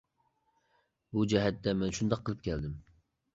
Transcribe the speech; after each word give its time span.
بۇ 1.17 1.25
جەھەتتە 1.33 1.75
مەن 1.83 1.93
شۇنداق 1.99 2.25
قىلىپ 2.31 2.43
كەلدىم. 2.49 2.75